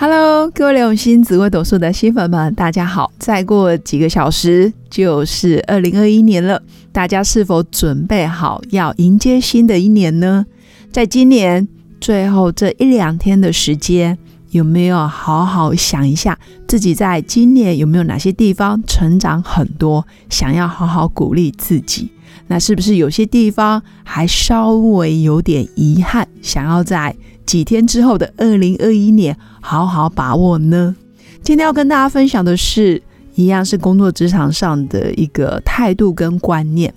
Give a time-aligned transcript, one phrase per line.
[0.00, 3.10] Hello，各位刘永新紫微斗数的新粉们，大家好！
[3.18, 10.46] 再过几个小时就是二零二一年了，大家是否准备好要迎接新的一年呢？
[10.92, 11.66] 在今年
[12.00, 14.16] 最后这一两天的时间，
[14.50, 16.38] 有没有好好想一下
[16.68, 22.08] 自己在今年有没有哪些地方成长很多，想要好好鼓励自己？
[22.48, 27.14] 那是不是有些地方还稍微有点遗憾，想要在？
[27.46, 30.94] 几天之后的二零二一年，好好把握呢。
[31.42, 33.02] 今天要跟大家分享的是，
[33.34, 36.92] 一样是工作职场上的一个态度跟观念。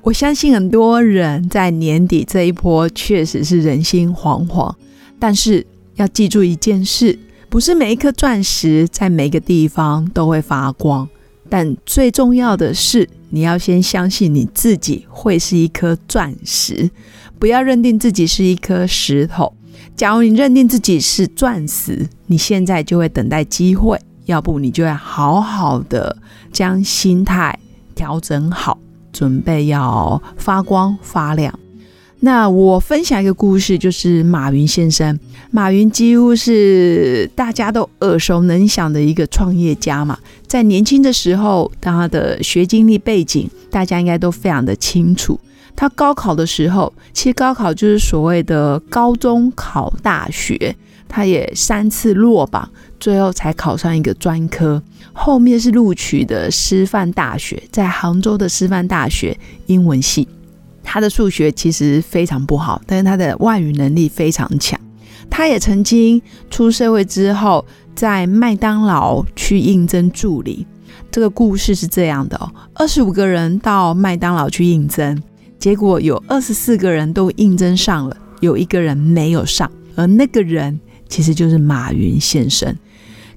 [0.00, 4.74] 我相信很多人在年底这一波确实是人心惶惶，
[5.18, 7.18] 但是要记住一件事：
[7.50, 11.06] 不是每一颗钻石在每个地方都会发光。
[11.50, 16.90] 但最重要的是，你要先相信你自己会是一颗钻石，
[17.38, 19.52] 不要认定自己是一颗石头。
[19.96, 26.16] 假如你认定自己是钻石，你现在就会等待机会；要不你就要好好的
[26.52, 27.58] 将心态
[27.94, 28.78] 调整好，
[29.12, 31.58] 准备要发光发亮。
[32.22, 35.18] 那我分享一个故事，就是马云先生。
[35.50, 45.40] 马云几乎是大家都耳熟能详的一个创业家嘛，在年轻的时候，他的学经历背景，大家应该都非常的清楚。
[45.74, 50.76] 他高考的时候，其实高考就是所谓的高中考大学，
[51.08, 52.68] 他也三次落榜，
[53.00, 54.82] 最后才考上一个专科，
[55.14, 59.34] 后面是录取的师范大学，在杭州的师范大学
[59.66, 60.28] 英文系。
[60.92, 64.76] 他的数学其实非常不好，但是他的外语能力非常强。
[65.30, 66.20] 他也曾经
[66.50, 67.64] 出社会之后，
[67.94, 70.66] 在麦当劳去应征助理。
[71.08, 75.22] 这个故事是这样的哦：二十五个人到麦当劳去应征。
[75.60, 82.76] 结果有二十四个人都应征上了，有一个人没有上，而那个人其实就是马云先生。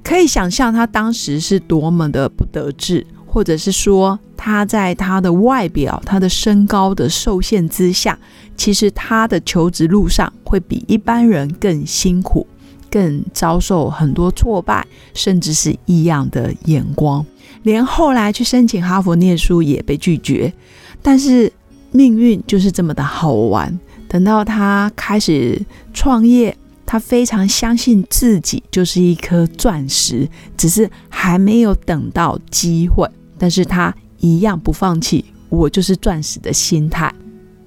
[0.03, 8.17] 可以想象他当时是多么的不得志，或者是说他在他的外表、他的身高的受限之下，
[8.55, 12.45] 其实他的求职路上会比一般人更辛苦，
[12.91, 14.85] 更遭受很多挫败，
[15.15, 17.25] 甚至是异样的眼光。
[17.63, 20.53] 连后来去申请哈佛念书也被拒绝，
[21.01, 21.51] 但是。
[21.95, 23.79] 命运就是这么的好玩。
[24.07, 25.63] 等到他开始
[25.93, 26.57] 创业，
[26.87, 30.27] 他非常相信自己就是一颗钻石，
[30.57, 33.07] 只是还没有等到机会。
[33.43, 37.13] 但是他一样不放弃，我就是钻石的心态。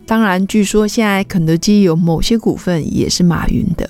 [0.07, 3.87] 当然，据说现在肯德基有某些股份也是马云的，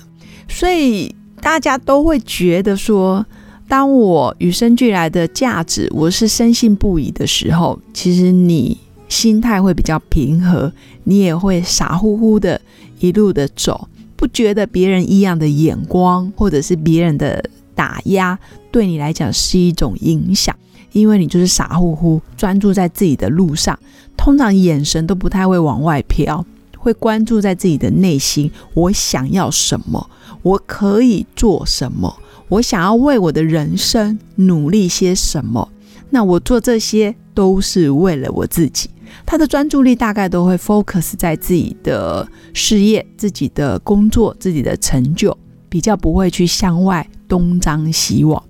[0.49, 3.25] 所以大家都会觉得说，
[3.69, 8.77] 当我与生俱来的价值，我是深信不疑的时候，其实你。
[9.07, 10.69] 心态会比较平和，
[11.05, 12.59] 你也会傻乎乎的
[12.99, 13.87] 一路的走，
[14.17, 17.41] 不觉得别人异样的眼光或者是别人的
[17.73, 18.37] 打压
[18.69, 20.53] 对你来讲是一种影响，
[20.97, 23.77] 因为你就是傻乎乎专注在自己的路上，
[24.15, 26.43] 通常眼神都不太会往外飘，
[26.77, 30.09] 会关注在自己的内心，我想要什么，
[30.41, 32.17] 我可以做什么，
[32.49, 35.69] 我想要为我的人生努力些什么，
[36.09, 38.89] 那我做这些都是为了我自己。
[39.25, 45.37] 他的专注力大概都会 focus 在自己的事业、自己的工作、自己的成就，
[45.69, 48.41] 比较不会去向外东张西望。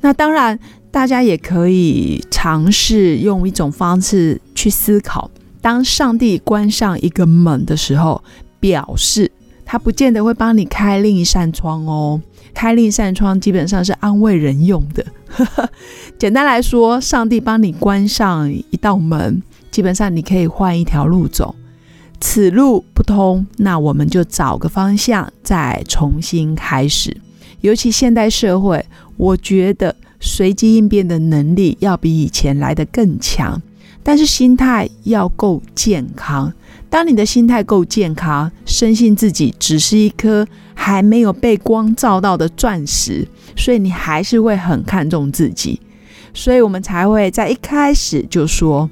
[0.00, 0.58] 那当然，
[0.90, 5.30] 大家也可以尝试用一种方式去思考：
[5.60, 8.22] 当上帝关上一个门的时候，
[8.58, 9.30] 表示
[9.64, 12.20] 他不见得会帮你开另一扇窗哦。
[12.54, 15.04] 开另一扇窗基本上是安慰人用的。
[16.18, 19.42] 简单来说，上帝帮你关上一道门。
[19.70, 21.54] 基本上你可以换一条路走，
[22.18, 27.14] 此路不通，那我们就找个方向再重新开始。
[27.60, 28.82] 尤其现代社会，
[29.18, 29.94] 我觉得
[30.26, 33.62] 随机应变的能力要比以前来得更强，
[34.02, 36.52] 但是心态要够健康。
[36.90, 40.44] 当你的心态够健康，深信自己只是一颗
[40.74, 45.80] 还没有被光照到的钻石，所以你还是会很看重自己，
[46.34, 48.90] 所以我们才会在一开始就说。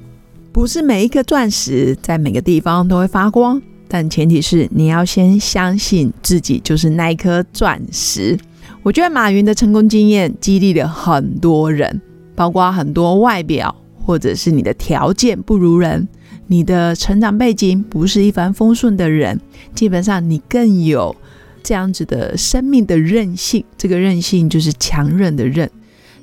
[0.53, 8.39] 不是每一颗钻石在每个地方都会发光，但前提是你要先相信自己就是那一颗钻石。
[8.85, 11.99] 我觉得马云的成功经验激励了很多人，
[12.35, 16.07] 包括很多外表或者是你的条件不如人，
[16.45, 19.41] 你的成长背景不是一帆风顺的人，
[19.73, 21.15] 基本上你更有
[21.63, 23.65] 这样子的生命的韧性。
[23.75, 25.67] 这个韧性就是强韧的韧，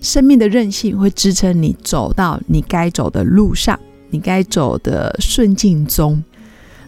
[0.00, 3.76] 生命的韧性会支撑你走到你该走的路上，
[4.10, 6.22] 你该走的顺境中。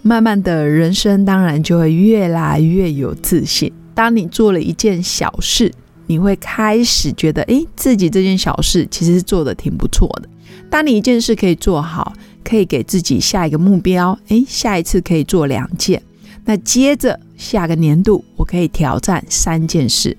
[0.03, 3.73] 慢慢的人生当然就会越来越有自信。
[3.95, 5.73] 当你做了一件小事，
[6.07, 10.29] 你会开始觉得，诶，自己这件小事其实是做的挺不错的。
[10.69, 12.13] 当你一件事可以做好，
[12.43, 16.03] 可以给自己下一个目标，诶，下一次可以做两件，
[16.45, 20.17] 那接着下个年度我可以挑战三件事。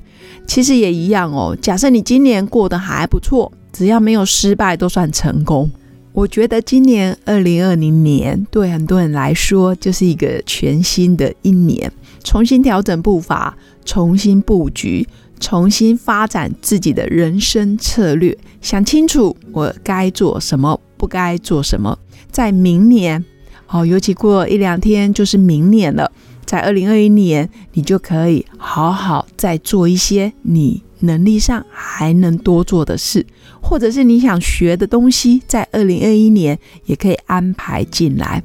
[0.48, 1.58] 其实也一样哦。
[1.62, 5.70] 假设你今年过得还不错，只要没有失败都算成功。
[6.16, 11.92] 我觉得今年二零二零年对很多人来说就是一个全新的一年，
[12.24, 15.06] 重新调整步伐，重新布局，
[15.42, 22.00] 重新发展自己的人生策略，想清楚我该做什么，不该做什么。
[22.32, 23.26] 在明年，
[23.68, 26.10] 哦，尤其过一两天就是明年了，
[26.46, 30.84] 在二零二一年，你就可以好好再做一些你。
[31.02, 33.24] 能力上还能多做的事，
[33.62, 38.42] 或者是你想学的东西，在二零二一年也可以安排进来。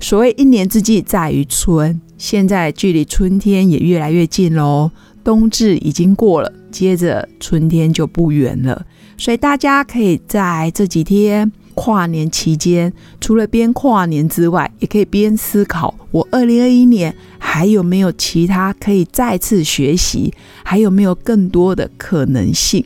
[0.00, 4.90] 所谓一年之计在于春，现在距离春天也越来越近喽。
[5.24, 8.84] 冬至已经过了，接着春天就不远了，
[9.16, 11.50] 所以大家可以在这几天。
[11.74, 20.32] 跨年期间，除了边跨年之外，也可以边思考：我二零二一年还有没有其他可以再次学习，
[20.62, 22.84] 还有没有更多的可能性？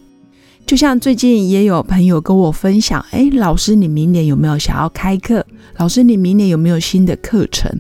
[0.65, 5.47] 就像最近也有朋友跟我分享：“哎，老师，你明年有没有想要开课？
[5.77, 7.71] 老师，你明年有没有新的课程？”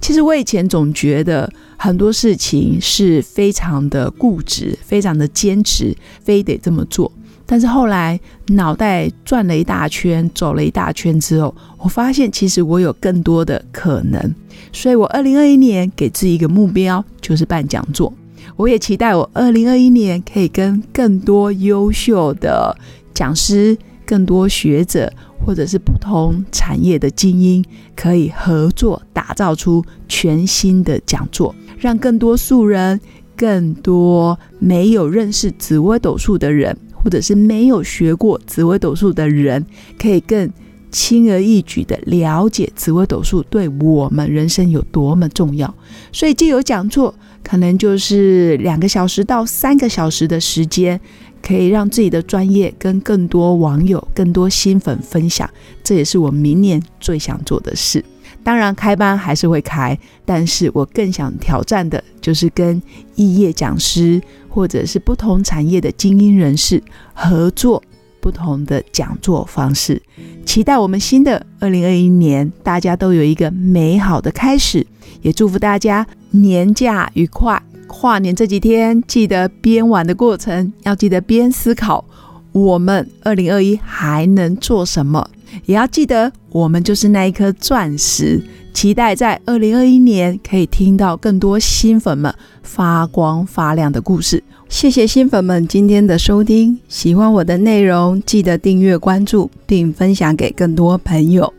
[0.00, 7.10] 其实我以前总觉得很多事情是非常的固执，非常的坚持，非得这么做。
[7.46, 14.34] 但是后来脑袋转了一大圈，走了一大圈之后，我发现其实我有更多的可能。
[14.72, 18.12] 所以我二零二一年给自己一个目标，就是办讲座。
[18.56, 22.76] 我也期待我二零二一年可以跟更多优秀的
[23.14, 25.12] 讲师、更多学者，
[25.44, 27.64] 或者是不同产业的精英，
[27.94, 33.00] 可以合作打造出全新的讲座，让更多素人、
[33.36, 36.76] 更多没有认识紫微斗数的人。
[37.06, 39.64] 或者是没有学过紫微斗数的人，
[39.96, 40.50] 可以更
[40.90, 45.72] 轻而易举的了解紫微斗数对我们人生有多么重要。
[46.10, 47.14] 所以，既有讲座，
[47.44, 51.00] 可能就是两个小时到三个小时的时间，
[51.40, 55.48] 可以让自己的专业跟更多网友、更多新粉分享。
[55.84, 58.04] 这也是我明年最想做的事。
[58.46, 62.80] 当然，开班还是会开，但是我更想挑战的就是跟
[63.16, 66.80] 异业讲师或者是不同产业的精英人士
[67.12, 67.82] 合作
[68.20, 70.00] 不同的讲座方式。
[70.44, 74.86] 期待我们新的二零二一年，大家都有一个美好的开始，
[75.22, 77.60] 也祝福大家年假愉快。
[77.88, 82.04] 跨年这几天，记得边玩的过程要记得边思考，
[82.52, 85.28] 我们二零二一还能做什么。
[85.64, 88.42] 也要记得，我们就是那一颗钻石。
[88.72, 94.44] 期待在二零二一年可以听到更多新粉们发光发亮的故事。
[94.68, 101.50] 谢谢新粉们今天的收听，喜欢我的内容，记得订阅关注并分享给更多朋友。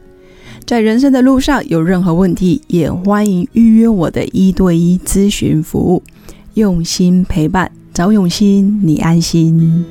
[0.66, 6.04] 在人生的路上有任何问题，也欢迎预约我的一对一咨询服务。
[6.54, 9.86] 用心陪伴，找永新，你安心。